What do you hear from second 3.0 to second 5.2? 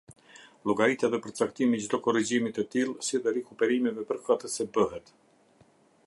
si dhe rikuperimeve përkatëse, bëhet.